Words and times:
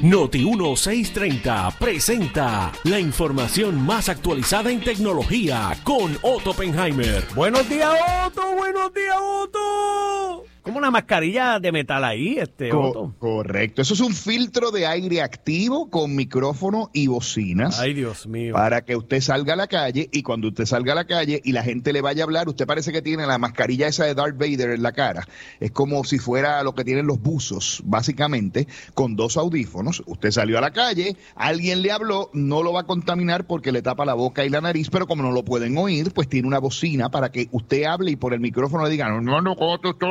Noti 0.00 0.44
1630 0.44 1.72
presenta 1.76 2.70
la 2.84 3.00
información 3.00 3.84
más 3.84 4.08
actualizada 4.08 4.70
en 4.70 4.80
tecnología 4.80 5.76
con 5.82 6.16
Otto 6.22 6.50
Oppenheimer. 6.50 7.26
Buenos 7.34 7.68
días, 7.68 7.90
Otto. 8.24 8.54
Buenos 8.54 8.94
días, 8.94 9.16
Otto. 9.20 10.47
Como 10.68 10.78
una 10.80 10.90
mascarilla 10.90 11.58
de 11.60 11.72
metal 11.72 12.04
ahí, 12.04 12.36
este 12.38 12.68
Co- 12.68 12.90
Otto. 12.90 13.14
correcto. 13.18 13.80
Eso 13.80 13.94
es 13.94 14.00
un 14.00 14.12
filtro 14.12 14.70
de 14.70 14.86
aire 14.86 15.22
activo 15.22 15.88
con 15.88 16.14
micrófono 16.14 16.90
y 16.92 17.06
bocinas. 17.06 17.80
Ay, 17.80 17.94
Dios 17.94 18.26
mío. 18.26 18.52
Para 18.52 18.82
que 18.84 18.94
usted 18.94 19.22
salga 19.22 19.54
a 19.54 19.56
la 19.56 19.66
calle 19.66 20.10
y 20.12 20.22
cuando 20.22 20.48
usted 20.48 20.66
salga 20.66 20.92
a 20.92 20.96
la 20.96 21.06
calle 21.06 21.40
y 21.42 21.52
la 21.52 21.62
gente 21.62 21.94
le 21.94 22.02
vaya 22.02 22.22
a 22.22 22.26
hablar, 22.26 22.50
usted 22.50 22.66
parece 22.66 22.92
que 22.92 23.00
tiene 23.00 23.26
la 23.26 23.38
mascarilla 23.38 23.86
esa 23.86 24.04
de 24.04 24.14
Darth 24.14 24.36
Vader 24.36 24.72
en 24.72 24.82
la 24.82 24.92
cara. 24.92 25.26
Es 25.58 25.70
como 25.70 26.04
si 26.04 26.18
fuera 26.18 26.62
lo 26.62 26.74
que 26.74 26.84
tienen 26.84 27.06
los 27.06 27.18
buzos, 27.18 27.80
básicamente, 27.86 28.68
con 28.92 29.16
dos 29.16 29.38
audífonos. 29.38 30.02
Usted 30.04 30.32
salió 30.32 30.58
a 30.58 30.60
la 30.60 30.72
calle, 30.72 31.16
alguien 31.34 31.80
le 31.80 31.92
habló, 31.92 32.28
no 32.34 32.62
lo 32.62 32.74
va 32.74 32.80
a 32.80 32.86
contaminar 32.86 33.46
porque 33.46 33.72
le 33.72 33.80
tapa 33.80 34.04
la 34.04 34.12
boca 34.12 34.44
y 34.44 34.50
la 34.50 34.60
nariz, 34.60 34.90
pero 34.90 35.06
como 35.06 35.22
no 35.22 35.32
lo 35.32 35.46
pueden 35.46 35.78
oír, 35.78 36.12
pues 36.12 36.28
tiene 36.28 36.46
una 36.46 36.58
bocina 36.58 37.08
para 37.10 37.30
que 37.32 37.48
usted 37.52 37.84
hable 37.84 38.10
y 38.10 38.16
por 38.16 38.34
el 38.34 38.40
micrófono 38.40 38.84
le 38.84 38.90
digan, 38.90 39.24
no, 39.24 39.40
no, 39.40 39.56
¿cómo 39.56 39.78
tú 39.80 39.88
estás? 39.90 40.08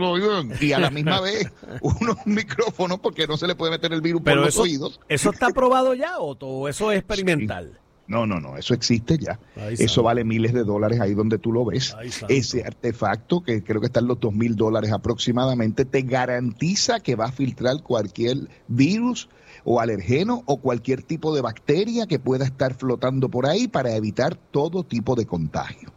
Todo. 0.00 0.44
Y 0.60 0.72
a 0.72 0.78
la 0.78 0.90
misma 0.90 1.20
vez, 1.22 1.50
unos 1.82 2.16
micrófonos 2.26 3.00
porque 3.00 3.26
no 3.26 3.36
se 3.36 3.46
le 3.46 3.54
puede 3.54 3.72
meter 3.72 3.92
el 3.92 4.00
virus 4.00 4.22
Pero 4.24 4.36
por 4.36 4.46
los 4.46 4.54
eso, 4.54 4.62
oídos. 4.62 5.00
¿eso 5.08 5.30
está 5.30 5.50
probado 5.50 5.94
ya? 5.94 6.18
¿O 6.18 6.68
eso 6.68 6.92
es 6.92 6.98
experimental? 6.98 7.78
No, 8.08 8.26
no, 8.26 8.40
no, 8.40 8.56
eso 8.56 8.72
existe 8.72 9.18
ya. 9.18 9.38
Eso 9.78 10.02
vale 10.02 10.24
miles 10.24 10.54
de 10.54 10.64
dólares 10.64 10.98
ahí 10.98 11.12
donde 11.12 11.38
tú 11.38 11.52
lo 11.52 11.66
ves. 11.66 11.94
Ese 12.28 12.64
artefacto, 12.64 13.42
que 13.42 13.62
creo 13.62 13.80
que 13.82 13.86
está 13.86 14.00
en 14.00 14.08
los 14.08 14.18
dos 14.18 14.32
mil 14.32 14.56
dólares 14.56 14.92
aproximadamente, 14.92 15.84
te 15.84 16.02
garantiza 16.02 17.00
que 17.00 17.16
va 17.16 17.26
a 17.26 17.32
filtrar 17.32 17.82
cualquier 17.82 18.48
virus 18.66 19.28
o 19.64 19.78
alergeno 19.80 20.42
o 20.46 20.56
cualquier 20.58 21.02
tipo 21.02 21.34
de 21.34 21.42
bacteria 21.42 22.06
que 22.06 22.18
pueda 22.18 22.46
estar 22.46 22.72
flotando 22.72 23.28
por 23.28 23.44
ahí 23.44 23.68
para 23.68 23.94
evitar 23.94 24.36
todo 24.36 24.84
tipo 24.84 25.14
de 25.14 25.26
contagio. 25.26 25.92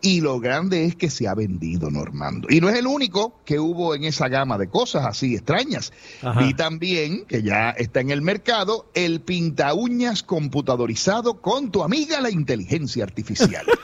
Y 0.00 0.20
lo 0.20 0.38
grande 0.40 0.84
es 0.84 0.94
que 0.94 1.10
se 1.10 1.26
ha 1.26 1.34
vendido, 1.34 1.90
Normando. 1.90 2.48
Y 2.50 2.60
no 2.60 2.68
es 2.68 2.76
el 2.76 2.86
único 2.86 3.40
que 3.44 3.58
hubo 3.58 3.94
en 3.94 4.04
esa 4.04 4.28
gama 4.28 4.58
de 4.58 4.68
cosas 4.68 5.06
así 5.06 5.34
extrañas. 5.34 5.92
Ajá. 6.22 6.40
Vi 6.40 6.54
también, 6.54 7.24
que 7.24 7.42
ya 7.42 7.70
está 7.70 8.00
en 8.00 8.10
el 8.10 8.22
mercado, 8.22 8.90
el 8.94 9.20
pinta 9.20 9.74
uñas 9.74 10.22
computadorizado 10.22 11.40
con 11.40 11.70
tu 11.70 11.82
amiga 11.82 12.20
la 12.20 12.30
inteligencia 12.30 13.04
artificial. 13.04 13.66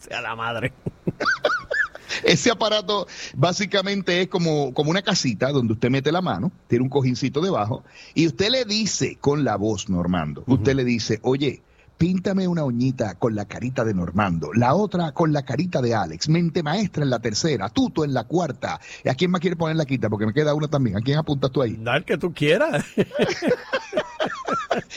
Sea 0.00 0.20
la 0.20 0.36
madre. 0.36 0.72
Ese 2.24 2.50
aparato 2.50 3.06
básicamente 3.34 4.22
es 4.22 4.28
como, 4.28 4.72
como 4.72 4.90
una 4.90 5.02
casita 5.02 5.52
donde 5.52 5.74
usted 5.74 5.90
mete 5.90 6.12
la 6.12 6.22
mano, 6.22 6.52
tiene 6.68 6.84
un 6.84 6.88
cojincito 6.88 7.40
debajo, 7.40 7.84
y 8.14 8.26
usted 8.26 8.50
le 8.50 8.64
dice 8.64 9.16
con 9.20 9.44
la 9.44 9.56
voz, 9.56 9.88
Normando, 9.88 10.44
usted 10.46 10.74
le 10.74 10.84
dice, 10.84 11.18
oye, 11.22 11.62
píntame 11.98 12.46
una 12.46 12.64
uñita 12.64 13.14
con 13.14 13.34
la 13.34 13.46
carita 13.46 13.84
de 13.84 13.94
Normando, 13.94 14.52
la 14.52 14.74
otra 14.74 15.12
con 15.12 15.32
la 15.32 15.44
carita 15.44 15.80
de 15.80 15.94
Alex, 15.94 16.28
mente 16.28 16.62
maestra 16.62 17.02
en 17.02 17.10
la 17.10 17.18
tercera, 17.18 17.68
tuto 17.68 18.04
en 18.04 18.14
la 18.14 18.24
cuarta. 18.24 18.80
¿Y 19.04 19.08
a 19.08 19.14
quién 19.14 19.30
más 19.30 19.40
quiere 19.40 19.56
poner 19.56 19.76
la 19.76 19.86
quita? 19.86 20.08
Porque 20.08 20.26
me 20.26 20.34
queda 20.34 20.54
una 20.54 20.68
también. 20.68 20.96
¿A 20.96 21.00
quién 21.00 21.18
apuntas 21.18 21.50
tú 21.50 21.62
ahí? 21.62 21.76
Dar 21.76 22.04
que 22.04 22.18
tú 22.18 22.32
quieras. 22.32 22.84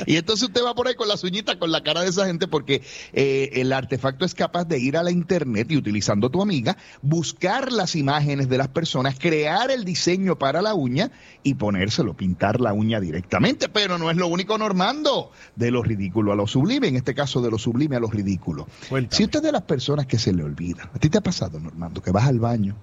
Y 0.05 0.15
entonces 0.17 0.47
usted 0.47 0.63
va 0.63 0.75
por 0.75 0.87
ahí 0.87 0.95
con 0.95 1.07
las 1.07 1.23
uñitas, 1.23 1.57
con 1.57 1.71
la 1.71 1.83
cara 1.83 2.01
de 2.01 2.09
esa 2.09 2.25
gente, 2.25 2.47
porque 2.47 2.81
eh, 3.13 3.49
el 3.53 3.73
artefacto 3.73 4.25
es 4.25 4.33
capaz 4.33 4.65
de 4.65 4.79
ir 4.79 4.97
a 4.97 5.03
la 5.03 5.11
internet 5.11 5.71
y 5.71 5.77
utilizando 5.77 6.29
tu 6.29 6.41
amiga, 6.41 6.77
buscar 7.01 7.71
las 7.71 7.95
imágenes 7.95 8.49
de 8.49 8.57
las 8.57 8.69
personas, 8.69 9.17
crear 9.19 9.71
el 9.71 9.85
diseño 9.85 10.37
para 10.37 10.61
la 10.61 10.73
uña 10.73 11.11
y 11.43 11.55
ponérselo, 11.55 12.15
pintar 12.15 12.59
la 12.59 12.73
uña 12.73 12.99
directamente. 12.99 13.69
Pero 13.69 13.97
no 13.97 14.09
es 14.09 14.17
lo 14.17 14.27
único, 14.27 14.57
Normando, 14.57 15.31
de 15.55 15.71
lo 15.71 15.83
ridículo 15.83 16.31
a 16.31 16.35
lo 16.35 16.47
sublime, 16.47 16.87
en 16.87 16.95
este 16.95 17.13
caso 17.13 17.41
de 17.41 17.51
lo 17.51 17.57
sublime 17.57 17.95
a 17.95 17.99
lo 17.99 18.07
ridículo. 18.07 18.67
Cuéntame. 18.89 19.15
Si 19.15 19.23
usted 19.23 19.39
es 19.39 19.43
de 19.43 19.51
las 19.51 19.63
personas 19.63 20.05
que 20.05 20.19
se 20.19 20.33
le 20.33 20.43
olvida, 20.43 20.89
a 20.93 20.99
ti 20.99 21.09
te 21.09 21.17
ha 21.17 21.21
pasado, 21.21 21.59
Normando, 21.59 22.01
que 22.01 22.11
vas 22.11 22.27
al 22.27 22.39
baño, 22.39 22.75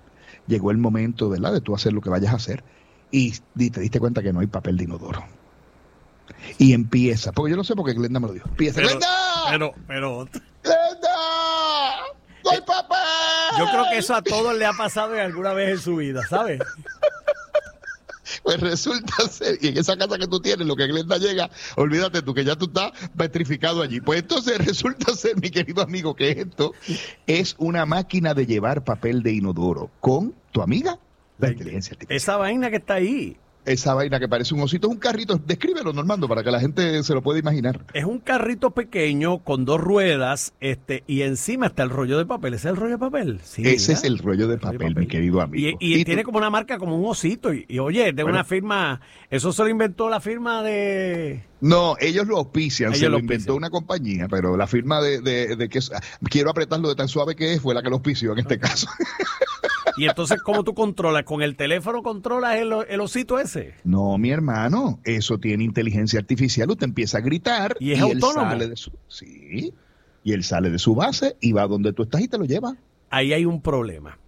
llegó 0.46 0.70
el 0.70 0.78
momento, 0.78 1.28
¿verdad?, 1.28 1.52
de 1.52 1.60
tú 1.60 1.74
hacer 1.74 1.92
lo 1.92 2.00
que 2.00 2.10
vayas 2.10 2.32
a 2.32 2.36
hacer 2.36 2.64
y 3.10 3.30
te 3.70 3.80
diste 3.80 4.00
cuenta 4.00 4.22
que 4.22 4.32
no 4.32 4.40
hay 4.40 4.46
papel 4.46 4.76
de 4.76 4.84
inodoro. 4.84 5.24
Y 6.59 6.72
empieza, 6.72 7.32
porque 7.32 7.50
yo 7.50 7.56
lo 7.56 7.64
sé 7.64 7.75
porque 7.75 7.92
Glenda 7.92 8.20
me 8.20 8.28
lo 8.28 8.32
dijo. 8.34 8.48
Empieza, 8.48 8.76
Pero, 8.76 8.88
¡Glenda! 8.88 9.09
pero, 9.50 9.75
pero, 9.87 10.28
¡Glenda! 10.62 11.16
¡No 12.44 12.50
hay 12.50 12.60
papel! 12.60 12.97
yo 13.59 13.66
creo 13.70 13.84
que 13.91 13.98
eso 13.98 14.14
a 14.14 14.22
todos 14.22 14.56
le 14.56 14.66
ha 14.66 14.72
pasado 14.72 15.15
en 15.15 15.20
alguna 15.20 15.53
vez 15.53 15.70
en 15.70 15.78
su 15.78 15.97
vida, 15.97 16.22
¿sabes? 16.28 16.60
Pues 18.42 18.60
resulta 18.60 19.28
ser, 19.28 19.59
y 19.60 19.69
en 19.69 19.78
esa 19.78 19.97
casa 19.97 20.19
que 20.19 20.26
tú 20.26 20.41
tienes, 20.41 20.66
lo 20.66 20.76
que 20.76 20.86
Glenda 20.86 21.16
llega, 21.19 21.50
olvídate 21.76 22.22
tú 22.22 22.34
que 22.34 22.44
ya 22.44 22.56
tú 22.56 22.66
estás 22.66 22.92
petrificado 23.16 23.82
allí. 23.82 24.00
Pues 24.00 24.20
entonces 24.20 24.59
resulta 24.65 25.15
ser, 25.15 25.41
mi 25.41 25.50
querido 25.50 25.82
amigo, 25.82 26.15
que 26.15 26.31
esto 26.31 26.72
es 27.26 27.54
una 27.59 27.86
máquina 27.86 28.34
de 28.34 28.47
llevar 28.47 28.84
papel 28.84 29.22
de 29.22 29.32
inodoro 29.32 29.91
con 30.00 30.34
tu 30.53 30.62
amiga, 30.62 30.98
la 31.38 31.50
inteligencia 31.50 31.92
artificial. 31.92 32.16
Esa 32.16 32.36
vaina 32.36 32.70
que 32.70 32.76
está 32.76 32.94
ahí. 32.94 33.36
Esa 33.66 33.94
vaina 33.94 34.19
que 34.21 34.28
parece 34.28 34.54
un 34.54 34.60
osito, 34.62 34.87
es 34.88 34.93
un 34.94 34.99
carrito. 35.00 35.37
Descríbelo, 35.44 35.93
Normando, 35.93 36.28
para 36.28 36.43
que 36.44 36.50
la 36.50 36.60
gente 36.60 37.03
se 37.03 37.12
lo 37.15 37.21
pueda 37.22 37.38
imaginar. 37.41 37.84
Es 37.93 38.04
un 38.04 38.21
carrito 38.21 38.71
pequeño 38.71 39.38
con 39.38 39.65
dos 39.65 39.81
ruedas, 39.81 40.54
este, 40.60 41.03
y 41.06 41.22
encima 41.22 41.66
está 41.66 41.82
el 41.82 41.91
rollo 41.91 42.16
de 42.16 42.27
papel. 42.27 42.54
¿Ese 42.54 42.69
es 42.69 42.75
el 42.75 42.77
rollo 42.81 42.93
de 42.93 42.99
papel? 42.99 43.41
Sí, 43.43 43.62
Ese 43.66 43.93
¿verdad? 43.93 44.04
es 44.04 44.10
el 44.10 44.19
rollo 44.19 44.47
de 44.49 44.59
papel, 44.59 44.94
mi 44.94 45.06
querido 45.09 45.41
amigo. 45.41 45.77
Y, 45.81 45.94
y 45.97 46.00
Y 46.00 46.04
tiene 46.04 46.22
tú- 46.22 46.27
como 46.27 46.38
una 46.38 46.49
marca, 46.50 46.78
como 46.78 46.97
un 46.97 47.04
osito. 47.10 47.53
Y, 47.53 47.66
y, 47.69 47.78
oye, 47.81 48.12
de 48.12 48.22
Bueno. 48.22 48.31
una 48.38 48.44
firma, 48.44 49.00
eso 49.31 49.53
se 49.53 49.62
lo 49.62 49.69
inventó 49.69 50.09
la 50.09 50.21
firma 50.21 50.62
de... 50.62 51.43
No, 51.60 51.97
ellos 52.00 52.27
lo 52.28 52.37
auspician, 52.38 52.91
Ellos 52.91 53.00
se 53.00 53.09
lo 53.09 53.19
inventó 53.19 53.53
auspician. 53.53 53.56
una 53.56 53.71
compañía, 53.71 54.28
pero 54.28 54.56
la 54.56 54.66
firma 54.66 55.00
de, 55.00 55.21
de, 55.22 55.56
de 55.56 55.69
que 55.69 55.81
quiero 56.31 56.50
apretarlo 56.50 56.88
de 56.88 56.94
tan 56.94 57.09
suave 57.09 57.34
que 57.34 57.54
es 57.54 57.60
fue 57.60 57.75
la 57.75 57.83
que 57.83 57.88
lo 57.88 57.97
auspició 57.97 58.33
en 58.33 58.38
este 58.38 58.59
caso. 58.59 58.87
Y 59.96 60.06
entonces, 60.06 60.42
¿cómo 60.42 60.62
tú 60.64 60.74
controlas? 60.74 61.24
¿Con 61.24 61.42
el 61.42 61.56
teléfono 61.56 62.02
controlas 62.02 62.56
el, 62.56 62.72
el 62.88 63.00
osito 63.00 63.38
ese? 63.38 63.74
No, 63.84 64.18
mi 64.18 64.30
hermano, 64.30 65.00
eso 65.04 65.38
tiene 65.38 65.64
inteligencia 65.64 66.18
artificial. 66.20 66.70
Usted 66.70 66.84
empieza 66.84 67.18
a 67.18 67.20
gritar 67.22 67.76
¿Y 67.80 67.92
es 67.92 67.98
él 67.98 68.04
autónomo? 68.22 68.50
sale 68.50 68.68
de 68.68 68.76
su, 68.76 68.90
sí, 69.08 69.72
y 70.22 70.32
él 70.32 70.44
sale 70.44 70.70
de 70.70 70.78
su 70.78 70.94
base 70.94 71.36
y 71.40 71.52
va 71.52 71.66
donde 71.66 71.92
tú 71.92 72.02
estás 72.02 72.20
y 72.20 72.28
te 72.28 72.36
lo 72.38 72.44
lleva. 72.44 72.76
Ahí 73.10 73.32
hay 73.32 73.44
un 73.44 73.62
problema. 73.62 74.18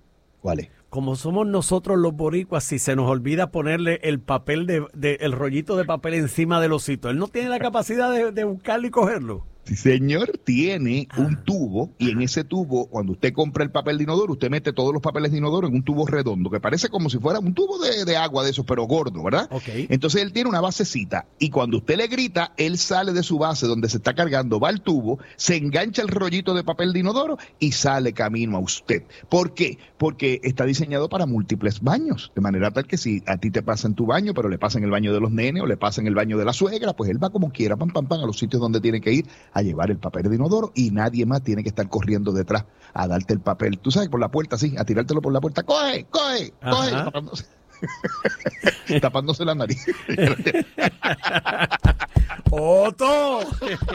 ¿Cuál 0.40 0.60
es? 0.60 0.68
Como 0.88 1.16
somos 1.16 1.46
nosotros 1.46 1.98
los 1.98 2.14
boricuas, 2.14 2.64
si 2.64 2.78
se 2.78 2.96
nos 2.96 3.10
olvida 3.10 3.50
ponerle 3.50 4.00
el 4.04 4.20
papel 4.20 4.64
de, 4.66 4.86
de- 4.94 5.18
el 5.20 5.32
rollito 5.32 5.76
de 5.76 5.84
papel 5.84 6.14
encima 6.14 6.62
del 6.62 6.72
osito, 6.72 7.10
él 7.10 7.18
no 7.18 7.28
tiene 7.28 7.50
la 7.50 7.58
capacidad 7.58 8.10
de, 8.10 8.32
de 8.32 8.44
buscarlo 8.44 8.86
y 8.86 8.90
cogerlo. 8.90 9.44
Señor, 9.76 10.38
tiene 10.44 11.08
Ah. 11.10 11.20
un 11.20 11.44
tubo 11.44 11.90
y 11.98 12.10
en 12.10 12.22
ese 12.22 12.44
tubo, 12.44 12.86
cuando 12.86 13.12
usted 13.12 13.32
compra 13.32 13.64
el 13.64 13.70
papel 13.70 13.98
de 13.98 14.04
inodoro, 14.04 14.32
usted 14.32 14.50
mete 14.50 14.72
todos 14.72 14.92
los 14.92 15.02
papeles 15.02 15.32
de 15.32 15.38
inodoro 15.38 15.68
en 15.68 15.74
un 15.74 15.82
tubo 15.82 16.06
redondo, 16.06 16.50
que 16.50 16.60
parece 16.60 16.88
como 16.88 17.10
si 17.10 17.18
fuera 17.18 17.38
un 17.38 17.54
tubo 17.54 17.78
de, 17.78 18.04
de 18.04 18.16
agua 18.16 18.44
de 18.44 18.50
esos, 18.50 18.64
pero 18.64 18.84
gordo, 18.84 19.22
¿verdad? 19.22 19.48
Ok. 19.50 19.64
Entonces 19.88 20.22
él 20.22 20.32
tiene 20.32 20.48
una 20.48 20.60
basecita 20.60 21.26
y 21.38 21.50
cuando 21.50 21.78
usted 21.78 21.96
le 21.96 22.06
grita, 22.08 22.52
él 22.56 22.78
sale 22.78 23.12
de 23.12 23.22
su 23.22 23.38
base 23.38 23.66
donde 23.66 23.88
se 23.88 23.98
está 23.98 24.14
cargando, 24.14 24.60
va 24.60 24.68
al 24.68 24.80
tubo, 24.80 25.18
se 25.36 25.56
engancha 25.56 26.02
el 26.02 26.08
rollito 26.08 26.54
de 26.54 26.64
papel 26.64 26.92
de 26.92 27.00
inodoro 27.00 27.38
y 27.58 27.72
sale 27.72 28.12
camino 28.12 28.56
a 28.56 28.60
usted. 28.60 29.02
¿Por 29.28 29.54
qué? 29.54 29.78
Porque 29.98 30.40
está 30.42 30.64
diseñado 30.64 31.08
para 31.08 31.26
múltiples 31.26 31.80
baños, 31.80 32.32
de 32.34 32.40
manera 32.40 32.70
tal 32.70 32.86
que 32.86 32.96
si 32.96 33.22
a 33.26 33.36
ti 33.38 33.50
te 33.50 33.62
pasa 33.62 33.88
en 33.88 33.94
tu 33.94 34.06
baño, 34.06 34.34
pero 34.34 34.48
le 34.48 34.58
pasa 34.58 34.78
en 34.78 34.84
el 34.84 34.90
baño 34.90 35.12
de 35.12 35.20
los 35.20 35.30
nenes 35.30 35.62
o 35.62 35.66
le 35.66 35.76
pasa 35.76 36.00
en 36.00 36.06
el 36.06 36.14
baño 36.14 36.38
de 36.38 36.44
la 36.44 36.52
suegra, 36.52 36.94
pues 36.94 37.10
él 37.10 37.22
va 37.22 37.30
como 37.30 37.50
quiera, 37.50 37.76
pam, 37.76 37.90
pam, 37.90 38.06
pam, 38.06 38.20
a 38.22 38.26
los 38.26 38.38
sitios 38.38 38.60
donde 38.60 38.80
tiene 38.80 39.00
que 39.00 39.12
ir 39.12 39.26
a 39.58 39.62
llevar 39.62 39.91
el 39.91 39.98
papel 39.98 40.28
de 40.28 40.36
inodoro 40.36 40.72
y 40.74 40.91
nadie 40.91 41.26
más 41.26 41.42
tiene 41.42 41.62
que 41.62 41.69
estar 41.69 41.88
corriendo 41.88 42.32
detrás 42.32 42.64
a 42.94 43.06
darte 43.06 43.34
el 43.34 43.41
papel. 43.41 43.78
Tú 43.78 43.91
sabes, 43.91 44.08
por 44.08 44.20
la 44.20 44.30
puerta, 44.30 44.56
sí, 44.56 44.74
a 44.78 44.84
tirártelo 44.84 45.20
por 45.20 45.32
la 45.32 45.41
puerta. 45.41 45.62
¡Coge, 45.64 46.06
coge, 46.10 46.52
coge! 46.60 46.91
Tapándose, 46.91 47.44
tapándose 49.00 49.44
la 49.44 49.54
nariz. 49.54 49.84
¡Otto! 52.50 53.40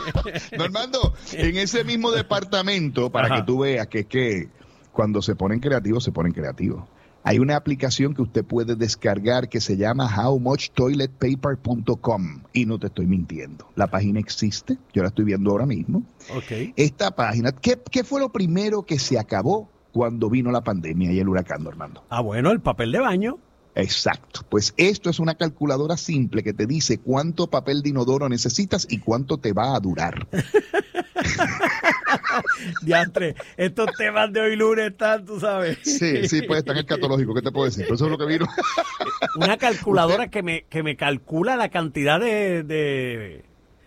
Normando, 0.58 1.14
en 1.32 1.58
ese 1.58 1.84
mismo 1.84 2.12
departamento, 2.12 3.12
para 3.12 3.28
Ajá. 3.28 3.36
que 3.38 3.44
tú 3.44 3.60
veas 3.60 3.88
que 3.88 4.00
es 4.00 4.06
que 4.06 4.50
cuando 4.92 5.22
se 5.22 5.36
ponen 5.36 5.60
creativos, 5.60 6.04
se 6.04 6.12
ponen 6.12 6.34
creativos. 6.34 6.84
Hay 7.26 7.40
una 7.40 7.56
aplicación 7.56 8.14
que 8.14 8.22
usted 8.22 8.44
puede 8.44 8.76
descargar 8.76 9.48
que 9.48 9.62
se 9.62 9.78
llama 9.78 10.14
howmuchtoiletpaper.com 10.14 12.42
y 12.52 12.66
no 12.66 12.80
te 12.80 12.88
estoy 12.88 13.08
mintiendo. 13.08 13.70
La 13.76 13.88
página 13.88 14.20
existe, 14.20 14.78
yo 14.94 15.04
la 15.04 15.08
estoy 15.08 15.24
viendo 15.24 15.52
ahora 15.52 15.66
mismo. 15.66 16.04
ok. 16.36 16.74
Esta 16.76 17.16
página, 17.16 17.54
¿qué, 17.54 17.80
qué 17.90 18.04
fue 18.04 18.20
lo 18.20 18.28
primero 18.30 18.84
que 18.84 19.00
se 19.00 19.18
acabó 19.18 19.70
cuando 19.94 20.30
vino 20.30 20.52
la 20.52 20.66
pandemia 20.66 21.14
y 21.14 21.20
el 21.20 21.30
huracán, 21.30 21.64
Normando? 21.64 22.04
Ah, 22.10 22.20
bueno, 22.20 22.52
el 22.52 22.60
papel 22.60 22.92
de 22.92 23.00
baño. 23.00 23.40
Exacto. 23.76 24.42
Pues 24.50 24.74
esto 24.78 25.10
es 25.10 25.20
una 25.20 25.36
calculadora 25.36 25.98
simple 25.98 26.44
que 26.44 26.54
te 26.54 26.68
dice 26.68 26.98
cuánto 26.98 27.48
papel 27.48 27.82
de 27.82 27.90
inodoro 27.90 28.30
necesitas 28.30 28.88
y 28.90 29.00
cuánto 29.00 29.38
te 29.38 29.54
va 29.54 29.76
a 29.76 29.80
durar. 29.80 30.28
Diantre, 32.82 33.36
estos 33.58 33.88
temas 33.98 34.32
de 34.32 34.42
hoy 34.42 34.56
lunes 34.56 34.92
están, 34.92 35.26
tú 35.26 35.40
sabes. 35.40 35.78
Sí, 35.84 36.28
sí, 36.28 36.42
pues 36.44 36.60
están 36.60 36.78
escatológicos, 36.78 37.36
¿qué 37.36 37.42
te 37.42 37.52
puedo 37.52 37.66
decir? 37.66 37.84
Pero 37.84 37.96
eso 37.96 38.06
es 38.06 38.12
lo 38.12 38.18
que 38.18 38.26
vino. 38.26 38.46
Una 39.36 39.58
calculadora 39.58 40.30
que 40.30 40.44
me, 40.44 40.66
que 40.70 40.84
me 40.84 40.96
calcula 40.96 41.56
la 41.56 41.70
cantidad 41.70 42.20
de... 42.20 42.64
De, 42.64 43.44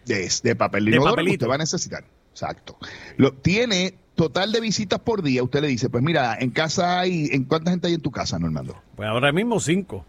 de, 0.06 0.56
papel 0.56 0.84
de 0.84 0.92
que 0.92 0.98
usted 0.98 1.48
va 1.48 1.56
a 1.56 1.58
necesitar. 1.58 2.04
Exacto. 2.30 2.78
Lo, 3.16 3.32
tiene 3.32 3.94
total 4.14 4.52
de 4.52 4.60
visitas 4.60 5.00
por 5.00 5.22
día. 5.22 5.42
Usted 5.42 5.62
le 5.62 5.68
dice, 5.68 5.90
pues 5.90 6.02
mira, 6.02 6.36
en 6.38 6.50
casa 6.50 7.00
hay... 7.00 7.28
¿En 7.32 7.44
cuánta 7.44 7.70
gente 7.70 7.88
hay 7.88 7.94
en 7.94 8.02
tu 8.02 8.10
casa, 8.10 8.38
Normando? 8.38 8.80
Pues 8.94 9.08
ahora 9.08 9.32
mismo 9.32 9.58
cinco. 9.58 10.04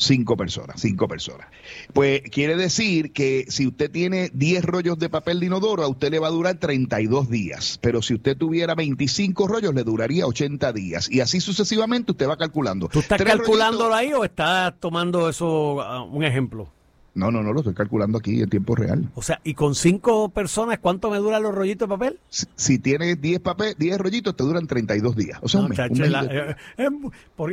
Cinco 0.00 0.36
personas, 0.36 0.80
cinco 0.80 1.08
personas. 1.08 1.48
Pues 1.92 2.22
quiere 2.30 2.56
decir 2.56 3.12
que 3.12 3.46
si 3.48 3.66
usted 3.66 3.90
tiene 3.90 4.30
10 4.32 4.64
rollos 4.64 4.96
de 4.98 5.08
papel 5.08 5.40
de 5.40 5.46
inodoro, 5.46 5.82
a 5.82 5.88
usted 5.88 6.12
le 6.12 6.20
va 6.20 6.28
a 6.28 6.30
durar 6.30 6.54
32 6.54 7.28
días. 7.28 7.78
Pero 7.82 8.00
si 8.00 8.14
usted 8.14 8.36
tuviera 8.36 8.76
25 8.76 9.48
rollos, 9.48 9.74
le 9.74 9.82
duraría 9.82 10.24
80 10.24 10.72
días. 10.72 11.10
Y 11.10 11.20
así 11.20 11.40
sucesivamente 11.40 12.12
usted 12.12 12.28
va 12.28 12.36
calculando. 12.36 12.88
¿Tú 12.88 13.00
estás 13.00 13.20
calculándolo 13.20 13.92
ahí 13.92 14.12
o 14.12 14.24
estás 14.24 14.78
tomando 14.78 15.28
eso, 15.28 15.74
uh, 15.74 16.04
un 16.04 16.22
ejemplo? 16.22 16.77
No, 17.14 17.30
no, 17.30 17.42
no, 17.42 17.52
lo 17.52 17.60
estoy 17.60 17.74
calculando 17.74 18.18
aquí 18.18 18.40
en 18.42 18.48
tiempo 18.48 18.76
real. 18.76 19.10
O 19.14 19.22
sea, 19.22 19.40
¿y 19.42 19.54
con 19.54 19.74
cinco 19.74 20.28
personas 20.28 20.78
cuánto 20.78 21.10
me 21.10 21.18
duran 21.18 21.42
los 21.42 21.54
rollitos 21.54 21.88
de 21.88 21.94
papel? 21.94 22.20
Si, 22.28 22.78
tienes 22.78 23.20
10 23.20 23.40
papel, 23.40 23.74
10 23.76 23.98
rollitos, 23.98 24.36
te 24.36 24.44
duran 24.44 24.66
32 24.66 25.16
días. 25.16 25.38
O 25.42 25.48
sea, 25.48 25.60
un 25.60 25.70
mes. 25.70 25.78
Eh, 25.78 26.56
eh, 26.76 26.88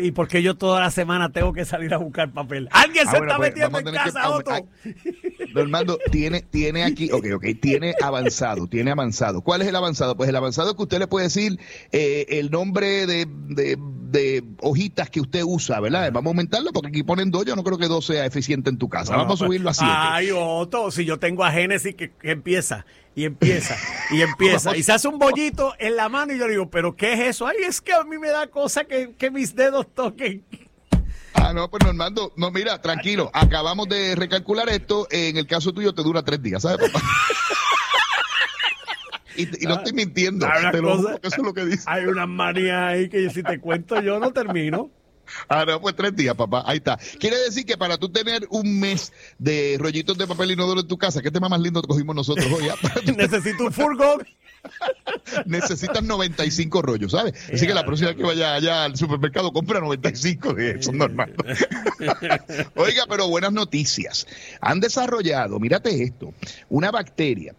¿Y 0.01 0.11
por 0.11 0.27
qué 0.27 0.43
yo 0.43 0.55
toda 0.55 0.79
la 0.81 0.91
semana 0.91 1.31
tengo 1.31 1.51
que 1.53 1.65
salir 1.65 1.93
a 1.93 1.97
buscar 1.97 2.31
papel? 2.31 2.69
¡Alguien 2.71 3.07
ah, 3.07 3.11
se 3.11 3.17
está 3.17 3.37
pues, 3.37 3.49
metiendo 3.49 3.79
en 3.79 3.95
casa, 3.95 4.29
Otto! 4.29 4.51
Normando, 5.55 5.97
tiene, 6.11 6.41
tiene 6.41 6.83
aquí, 6.83 7.11
ok, 7.11 7.25
ok, 7.35 7.45
tiene 7.59 7.95
avanzado, 8.03 8.67
tiene 8.67 8.91
avanzado. 8.91 9.41
¿Cuál 9.41 9.61
es 9.61 9.67
el 9.67 9.75
avanzado? 9.75 10.15
Pues 10.15 10.29
el 10.29 10.35
avanzado 10.35 10.71
es 10.71 10.75
que 10.75 10.83
usted 10.83 10.99
le 10.99 11.07
puede 11.07 11.25
decir 11.25 11.59
eh, 11.91 12.25
el 12.29 12.51
nombre 12.51 13.07
de, 13.07 13.25
de, 13.27 13.77
hojitas 14.61 15.09
que 15.09 15.21
usted 15.21 15.43
usa, 15.43 15.79
¿verdad? 15.79 16.11
Vamos 16.11 16.29
a 16.29 16.31
aumentarlo 16.31 16.71
porque 16.71 16.89
aquí 16.89 17.03
ponen 17.03 17.31
dos, 17.31 17.45
yo 17.45 17.55
no 17.55 17.63
creo 17.63 17.77
que 17.77 17.87
dos 17.87 18.05
sea 18.05 18.25
eficiente 18.25 18.69
en 18.69 18.77
tu 18.77 18.89
casa. 18.89 19.15
Vamos 19.15 19.41
a 19.41 19.45
subir 19.45 19.63
Ay, 19.79 20.29
Otto, 20.33 20.91
si 20.91 21.05
yo 21.05 21.19
tengo 21.19 21.43
a 21.43 21.51
Génesis 21.51 21.95
que, 21.95 22.11
empieza 22.23 22.85
y 23.15 23.25
empieza 23.25 23.77
y 24.11 24.21
empieza 24.21 24.75
y 24.75 24.83
se 24.83 24.91
hace 24.91 25.07
un 25.07 25.19
bollito 25.19 25.73
en 25.79 25.95
la 25.95 26.09
mano 26.09 26.33
y 26.33 26.39
yo 26.39 26.47
digo, 26.47 26.69
pero 26.69 26.95
¿qué 26.95 27.13
es 27.13 27.19
eso? 27.21 27.47
Ay, 27.47 27.57
es 27.67 27.81
que 27.81 27.93
a 27.93 28.03
mí 28.03 28.17
me 28.17 28.29
da 28.29 28.47
cosa 28.47 28.85
que, 28.85 29.31
mis 29.31 29.55
dedos 29.55 29.87
toquen. 29.93 30.43
Ah, 31.33 31.51
no, 31.53 31.69
pues 31.69 31.83
Normando, 31.83 32.31
no, 32.37 32.49
mira, 32.51 32.81
tranquilo, 32.81 33.29
acabamos 33.33 33.89
de 33.89 34.15
recalcular 34.15 34.69
esto, 34.69 35.07
en 35.11 35.37
el 35.37 35.47
caso 35.47 35.73
tuyo 35.73 35.93
te 35.93 36.01
dura 36.01 36.23
tres 36.23 36.41
días, 36.41 36.61
¿sabes, 36.61 36.89
papá? 36.89 37.05
y, 39.37 39.65
no 39.65 39.75
estoy 39.75 39.93
mintiendo, 39.93 40.47
te 40.71 40.81
lo 40.81 40.95
eso 40.95 41.19
es 41.23 41.37
lo 41.37 41.53
que 41.53 41.65
dice. 41.65 41.83
Hay 41.87 42.05
una 42.05 42.25
manía 42.25 42.87
ahí 42.87 43.09
que 43.09 43.29
si 43.29 43.43
te 43.43 43.59
cuento 43.59 44.01
yo 44.01 44.19
no 44.19 44.31
termino. 44.31 44.89
Ah, 45.47 45.65
no, 45.65 45.81
pues 45.81 45.95
tres 45.95 46.15
días, 46.15 46.35
papá. 46.35 46.63
Ahí 46.65 46.77
está. 46.77 46.97
Quiere 47.19 47.37
decir 47.39 47.65
que 47.65 47.77
para 47.77 47.97
tú 47.97 48.09
tener 48.09 48.47
un 48.49 48.79
mes 48.79 49.11
de 49.37 49.77
rollitos 49.79 50.17
de 50.17 50.27
papel 50.27 50.51
inodoro 50.51 50.81
en 50.81 50.87
tu 50.87 50.97
casa, 50.97 51.21
¿qué 51.21 51.31
tema 51.31 51.49
más 51.49 51.59
lindo 51.59 51.81
cogimos 51.81 52.15
nosotros 52.15 52.47
hoy? 52.51 52.67
Ah? 52.69 52.75
Necesito 53.17 53.65
un 53.65 53.73
furgón. 53.73 54.25
Necesitas 55.45 56.03
95 56.03 56.81
rollos, 56.81 57.11
¿sabes? 57.11 57.33
Así 57.53 57.67
que 57.67 57.73
la 57.73 57.85
próxima 57.85 58.09
vez 58.09 58.17
que 58.17 58.23
vaya 58.23 58.55
allá 58.55 58.85
al 58.85 58.97
supermercado, 58.97 59.51
compra 59.51 59.79
95 59.79 60.53
de 60.53 60.71
eso, 60.71 60.91
normal. 60.91 61.35
Oiga, 62.75 63.03
pero 63.07 63.27
buenas 63.27 63.53
noticias. 63.53 64.25
Han 64.61 64.79
desarrollado, 64.79 65.59
mírate 65.59 66.01
esto, 66.01 66.33
una 66.69 66.89
bacteria 66.89 67.53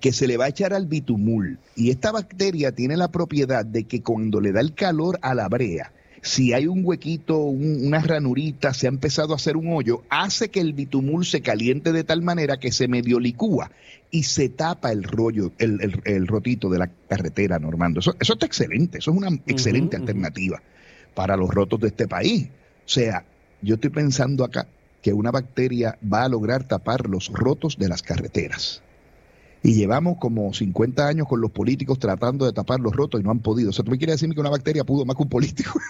que 0.00 0.12
se 0.12 0.26
le 0.26 0.36
va 0.36 0.46
a 0.46 0.48
echar 0.48 0.72
al 0.72 0.86
bitumul. 0.86 1.58
Y 1.76 1.90
esta 1.90 2.12
bacteria 2.12 2.72
tiene 2.72 2.96
la 2.96 3.08
propiedad 3.08 3.64
de 3.64 3.84
que 3.84 4.02
cuando 4.02 4.40
le 4.40 4.52
da 4.52 4.60
el 4.60 4.74
calor 4.74 5.18
a 5.22 5.34
la 5.34 5.48
brea, 5.48 5.92
si 6.22 6.54
hay 6.54 6.66
un 6.66 6.80
huequito, 6.84 7.38
una 7.38 8.00
ranurita, 8.00 8.72
se 8.72 8.86
ha 8.86 8.88
empezado 8.88 9.34
a 9.34 9.36
hacer 9.36 9.56
un 9.58 9.72
hoyo, 9.72 10.04
hace 10.08 10.48
que 10.48 10.60
el 10.60 10.72
bitumul 10.72 11.26
se 11.26 11.42
caliente 11.42 11.92
de 11.92 12.02
tal 12.02 12.22
manera 12.22 12.58
que 12.58 12.72
se 12.72 12.88
medio 12.88 13.20
licúa 13.20 13.70
y 14.10 14.22
se 14.22 14.48
tapa 14.48 14.90
el 14.90 15.02
rollo, 15.02 15.52
el, 15.58 16.26
rotito 16.26 16.70
de 16.70 16.78
la 16.78 16.86
carretera, 16.86 17.58
Normando. 17.58 18.00
Eso, 18.00 18.14
eso 18.18 18.32
está 18.34 18.46
excelente, 18.46 18.98
eso 18.98 19.10
es 19.10 19.16
una 19.16 19.28
excelente 19.46 19.96
alternativa 19.96 20.62
para 21.14 21.36
los 21.36 21.50
rotos 21.50 21.80
de 21.80 21.88
este 21.88 22.08
país. 22.08 22.48
O 22.86 22.88
sea, 22.88 23.24
yo 23.60 23.74
estoy 23.74 23.90
pensando 23.90 24.44
acá 24.44 24.66
que 25.02 25.12
una 25.12 25.30
bacteria 25.30 25.98
va 26.10 26.24
a 26.24 26.28
lograr 26.28 26.64
tapar 26.64 27.06
los 27.06 27.28
rotos 27.28 27.76
de 27.76 27.88
las 27.88 28.02
carreteras 28.02 28.82
y 29.64 29.74
llevamos 29.74 30.18
como 30.18 30.52
50 30.52 31.08
años 31.08 31.26
con 31.26 31.40
los 31.40 31.50
políticos 31.50 31.98
tratando 31.98 32.44
de 32.44 32.52
tapar 32.52 32.80
los 32.80 32.94
rotos 32.94 33.18
y 33.18 33.24
no 33.24 33.30
han 33.30 33.40
podido. 33.40 33.70
O 33.70 33.72
sea, 33.72 33.82
¿tú 33.82 33.90
me 33.90 33.96
quieres 33.96 34.16
decirme 34.16 34.34
que 34.34 34.42
una 34.42 34.50
bacteria 34.50 34.84
pudo 34.84 35.06
más 35.06 35.16
que 35.16 35.22
un 35.22 35.30
político? 35.30 35.72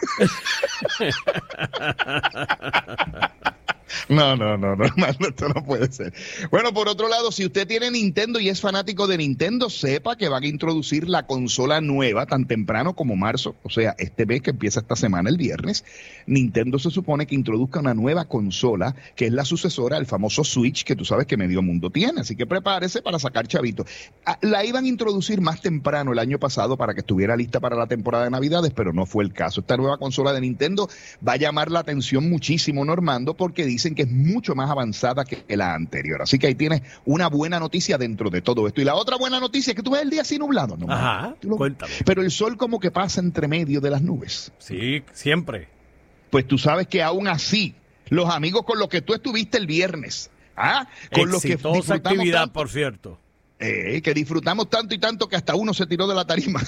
No, 4.09 4.37
no, 4.37 4.57
no, 4.57 4.77
no, 4.77 4.85
esto 5.29 5.49
no 5.49 5.65
puede 5.65 5.91
ser. 5.93 6.13
Bueno, 6.51 6.73
por 6.73 6.89
otro 6.89 7.09
lado, 7.09 7.33
si 7.33 7.45
usted 7.45 7.67
tiene 7.67 7.91
Nintendo 7.91 8.41
y 8.41 8.49
es 8.49 8.61
fanático 8.61 9.07
de 9.07 9.19
Nintendo, 9.19 9.71
sepa 9.71 10.17
que 10.17 10.29
van 10.29 10.45
a 10.45 10.47
introducir 10.47 11.09
la 11.09 11.27
consola 11.27 11.81
nueva 11.81 12.27
tan 12.27 12.47
temprano 12.47 12.95
como 12.95 13.17
marzo, 13.17 13.55
o 13.63 13.71
sea, 13.71 13.95
este 13.99 14.27
mes 14.27 14.43
que 14.43 14.51
empieza 14.51 14.81
esta 14.81 14.97
semana, 14.97 15.31
el 15.31 15.37
viernes. 15.37 15.85
Nintendo 16.27 16.79
se 16.79 16.91
supone 16.91 17.27
que 17.27 17.35
introduzca 17.35 17.81
una 17.81 17.95
nueva 17.95 18.27
consola 18.27 18.95
que 19.17 19.27
es 19.27 19.33
la 19.33 19.45
sucesora 19.45 19.97
al 19.97 20.07
famoso 20.07 20.45
Switch 20.45 20.85
que 20.85 20.97
tú 20.97 21.05
sabes 21.05 21.27
que 21.27 21.37
medio 21.37 21.63
mundo 21.63 21.91
tiene, 21.91 22.21
así 22.21 22.37
que 22.37 22.47
prepárese 22.47 23.03
para 23.03 23.19
sacar 23.19 23.47
chavito. 23.47 23.85
Ah, 24.25 24.39
la 24.43 24.65
iban 24.65 24.85
a 24.85 24.89
introducir 24.89 25.41
más 25.41 25.61
temprano 25.61 26.13
el 26.13 26.19
año 26.19 26.39
pasado 26.39 26.77
para 26.77 26.95
que 26.95 27.01
estuviera 27.01 27.37
lista 27.37 27.61
para 27.61 27.77
la 27.77 27.87
temporada 27.87 28.25
de 28.25 28.31
Navidades, 28.31 28.73
pero 28.75 28.93
no 28.93 29.07
fue 29.07 29.25
el 29.25 29.33
caso. 29.33 29.61
Esta 29.61 29.77
nueva 29.77 29.99
consola 29.99 30.33
de 30.33 30.41
Nintendo 30.41 30.89
va 31.27 31.35
a 31.35 31.37
llamar 31.37 31.71
la 31.71 31.81
atención 31.81 32.29
muchísimo, 32.29 32.85
Normando, 32.85 33.35
porque 33.35 33.65
dicen 33.75 33.95
que 33.95 34.03
es 34.03 34.11
mucho 34.11 34.55
más 34.55 34.71
avanzada 34.71 35.25
que 35.25 35.45
la 35.57 35.75
anterior. 35.75 36.23
Así 36.23 36.39
que 36.39 36.47
ahí 36.47 36.55
tienes 36.55 36.83
una 37.05 37.29
buena 37.29 37.61
noticia 37.61 37.99
dentro 37.99 38.31
de 38.31 38.41
todo 38.41 38.67
esto. 38.67 38.81
Y 38.81 38.85
la 38.85 38.95
otra 38.95 39.17
buena 39.17 39.41
noticia 39.41 39.73
es 39.73 39.77
que 39.77 39.83
tú 39.83 39.91
ves 39.91 40.03
el 40.03 40.11
día 40.11 40.23
así 40.23 40.39
nublado, 40.39 40.77
¿no? 40.77 40.91
Ajá, 40.91 41.35
cuéntame. 41.41 41.93
Pero 42.05 42.23
el 42.23 42.31
sol 42.31 42.57
como 42.57 42.81
que 42.81 42.91
pasa 42.91 43.21
entre 43.21 43.49
medio 43.49 43.81
de 43.81 43.91
las 43.91 44.03
nubes. 44.03 44.53
Sí, 44.59 45.03
siempre. 45.13 45.69
Pues 46.31 46.47
tú 46.47 46.59
sabes 46.59 46.87
que 46.87 47.03
aún 47.03 47.29
así, 47.29 47.75
los 48.09 48.31
amigos 48.31 48.65
con 48.65 48.79
los 48.79 48.89
que 48.89 49.03
tú 49.03 49.15
estuviste 49.15 49.59
el 49.59 49.67
viernes, 49.67 50.31
¿ah? 50.57 50.89
Con 51.13 51.31
los 51.31 51.43
que 51.43 51.55
actividad, 51.55 52.53
por 52.53 52.69
cierto. 52.69 53.19
Eh, 53.61 54.03
que 54.03 54.13
disfrutamos 54.13 54.69
tanto 54.69 54.95
y 54.95 54.99
tanto 54.99 55.29
que 55.29 55.37
hasta 55.37 55.55
uno 55.55 55.73
se 55.73 55.87
tiró 55.87 56.09
de 56.09 56.15
la 56.15 56.27
tarima. 56.27 56.61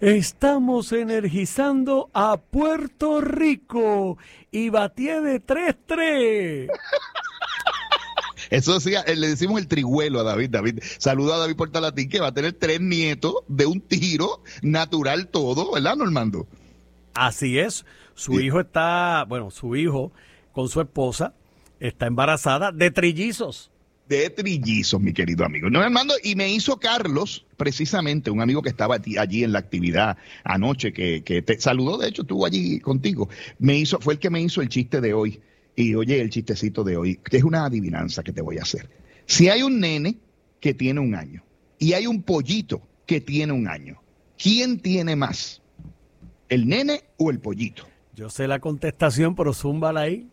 Estamos 0.00 0.92
energizando 0.92 2.08
a 2.12 2.36
Puerto 2.36 3.20
Rico 3.20 4.16
y 4.52 4.68
batié 4.68 5.20
de 5.20 5.44
3-3. 5.44 6.68
Eso 8.50 8.78
sí, 8.78 8.94
eh, 8.94 9.16
le 9.16 9.26
decimos 9.28 9.60
el 9.60 9.66
trihuelo 9.66 10.20
a 10.20 10.22
David. 10.22 10.50
David, 10.50 10.78
saluda 10.98 11.34
a 11.34 11.38
David 11.38 11.56
Portalatín 11.56 12.08
que 12.08 12.20
va 12.20 12.28
a 12.28 12.34
tener 12.34 12.52
tres 12.52 12.80
nietos 12.80 13.34
de 13.48 13.66
un 13.66 13.80
tiro 13.80 14.44
natural 14.62 15.26
todo, 15.26 15.72
¿verdad, 15.72 15.96
Normando? 15.96 16.46
Así 17.26 17.58
es. 17.58 17.84
Su 18.14 18.40
hijo 18.40 18.60
está, 18.60 19.24
bueno, 19.28 19.50
su 19.50 19.76
hijo 19.76 20.12
con 20.52 20.68
su 20.68 20.80
esposa 20.80 21.34
está 21.80 22.06
embarazada 22.06 22.72
de 22.72 22.90
trillizos 22.90 23.70
de 24.08 24.30
trillizos, 24.30 25.00
mi 25.00 25.12
querido 25.12 25.44
amigo. 25.44 25.68
No, 25.68 25.80
Armando, 25.80 26.14
y 26.22 26.34
me 26.34 26.50
hizo 26.50 26.78
Carlos, 26.78 27.44
precisamente, 27.56 28.30
un 28.30 28.40
amigo 28.40 28.62
que 28.62 28.70
estaba 28.70 28.96
allí 28.96 29.44
en 29.44 29.52
la 29.52 29.58
actividad 29.58 30.16
anoche, 30.44 30.92
que, 30.92 31.22
que 31.22 31.42
te 31.42 31.60
saludó, 31.60 31.98
de 31.98 32.08
hecho, 32.08 32.22
estuvo 32.22 32.46
allí 32.46 32.80
contigo. 32.80 33.28
Me 33.58 33.76
hizo, 33.76 34.00
fue 34.00 34.14
el 34.14 34.20
que 34.20 34.30
me 34.30 34.40
hizo 34.40 34.62
el 34.62 34.68
chiste 34.68 35.00
de 35.00 35.12
hoy. 35.12 35.40
Y 35.76 35.94
oye, 35.94 36.20
el 36.20 36.30
chistecito 36.30 36.82
de 36.82 36.96
hoy, 36.96 37.16
que 37.16 37.36
es 37.36 37.44
una 37.44 37.66
adivinanza 37.66 38.22
que 38.22 38.32
te 38.32 38.40
voy 38.40 38.58
a 38.58 38.62
hacer. 38.62 38.88
Si 39.26 39.48
hay 39.48 39.62
un 39.62 39.78
nene 39.78 40.16
que 40.58 40.74
tiene 40.74 41.00
un 41.00 41.14
año 41.14 41.44
y 41.78 41.92
hay 41.92 42.06
un 42.06 42.22
pollito 42.22 42.82
que 43.06 43.20
tiene 43.20 43.52
un 43.52 43.68
año, 43.68 44.00
¿quién 44.36 44.80
tiene 44.80 45.14
más? 45.14 45.62
¿El 46.48 46.68
nene 46.68 47.04
o 47.16 47.30
el 47.30 47.40
pollito? 47.40 47.86
Yo 48.14 48.30
sé 48.30 48.48
la 48.48 48.58
contestación, 48.58 49.34
pero 49.34 49.52
zúmbala 49.52 50.02
ahí. 50.02 50.28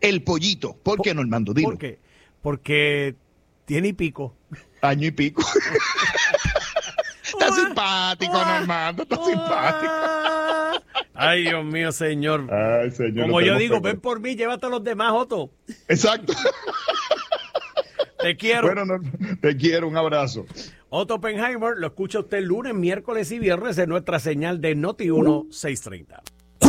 El 0.00 0.22
pollito. 0.22 0.76
¿Por 0.82 1.02
qué, 1.02 1.14
Normando? 1.14 1.52
Dilo. 1.52 1.70
¿Por 1.70 1.78
qué? 1.78 1.98
porque 2.44 3.16
tiene 3.64 3.88
y 3.88 3.92
pico. 3.94 4.36
Año 4.82 5.08
y 5.08 5.10
pico. 5.10 5.42
está 7.24 7.50
simpático, 7.52 8.32
Normando, 8.34 9.04
está 9.04 9.16
simpático. 9.24 9.92
Ay, 11.14 11.44
Dios 11.44 11.64
mío, 11.64 11.90
señor. 11.90 12.52
Ay, 12.52 12.90
señor 12.90 13.28
Como 13.28 13.40
yo 13.40 13.56
digo, 13.56 13.80
ven 13.80 13.98
por 13.98 14.20
mí, 14.20 14.36
llévate 14.36 14.66
a 14.66 14.68
los 14.68 14.84
demás, 14.84 15.12
Otto. 15.14 15.52
Exacto. 15.88 16.34
Te 18.20 18.36
quiero. 18.36 18.74
Bueno, 18.74 19.00
te 19.40 19.56
quiero, 19.56 19.88
un 19.88 19.96
abrazo. 19.96 20.44
Otto 20.96 21.16
Oppenheimer, 21.16 21.76
lo 21.76 21.88
escucha 21.88 22.20
usted 22.20 22.40
lunes, 22.40 22.72
miércoles 22.72 23.32
y 23.32 23.40
viernes 23.40 23.76
en 23.78 23.88
nuestra 23.88 24.20
señal 24.20 24.60
de 24.60 24.76
Noti 24.76 25.10
1 25.10 25.46
630. 25.50 26.22